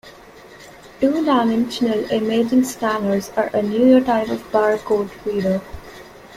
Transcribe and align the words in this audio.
Two-dimensional 0.99 2.09
imaging 2.09 2.63
scanners 2.63 3.29
are 3.37 3.51
a 3.55 3.61
newer 3.61 4.01
type 4.01 4.29
of 4.29 4.51
bar 4.51 4.79
code 4.79 5.11
reader. 5.27 5.61